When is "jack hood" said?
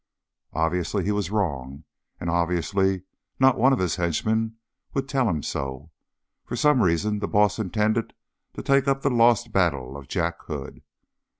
10.07-10.81